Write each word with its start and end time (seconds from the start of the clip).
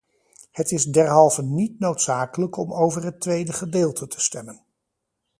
Het 0.51 0.71
is 0.71 0.85
derhalve 0.85 1.43
niet 1.43 1.79
noodzakelijk 1.79 2.55
om 2.57 2.73
over 2.73 3.03
het 3.03 3.19
tweede 3.19 3.53
gedeelte 3.53 4.07
te 4.07 4.19
stemmen. 4.19 4.63